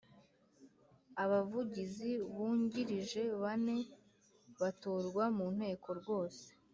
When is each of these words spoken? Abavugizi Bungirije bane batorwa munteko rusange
Abavugizi 1.23 2.09
Bungirije 2.33 3.21
bane 3.41 3.77
batorwa 4.59 5.23
munteko 5.37 5.87
rusange 5.97 6.51